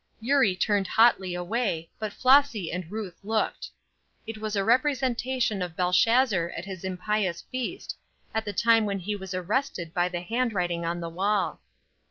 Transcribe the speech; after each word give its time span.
Eurie 0.19 0.55
turned 0.55 0.87
hotly 0.87 1.35
away, 1.35 1.87
but 1.99 2.11
Flossy 2.11 2.71
and 2.71 2.89
Ruth 2.91 3.19
looked. 3.23 3.69
It 4.25 4.39
was 4.39 4.55
a 4.55 4.63
representation 4.63 5.61
of 5.61 5.75
Belshazzar 5.75 6.49
at 6.57 6.65
his 6.65 6.83
impious 6.83 7.43
feast, 7.43 7.95
at 8.33 8.43
the 8.43 8.51
time 8.51 8.85
when 8.87 8.97
he 8.97 9.15
was 9.15 9.35
arrested 9.35 9.93
by 9.93 10.09
the 10.09 10.21
handwriting 10.21 10.85
on 10.85 11.01
the 11.01 11.09
wall. 11.09 11.61